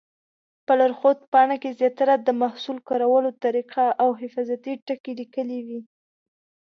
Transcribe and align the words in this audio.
په 0.65 0.73
لارښود 0.79 1.19
پاڼه 1.31 1.55
کې 1.61 1.69
زیاتره 1.79 2.15
د 2.19 2.29
محصول 2.41 2.77
کارولو 2.89 3.29
طریقه 3.43 3.85
او 4.01 4.09
حفاظتي 4.21 4.73
ټکي 4.85 5.13
لیکلي 5.19 5.59
وي. 5.67 5.81